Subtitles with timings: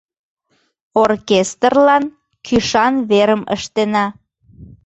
[1.03, 2.03] —Оркестрлан
[2.45, 4.05] кӱшан верым ыштена.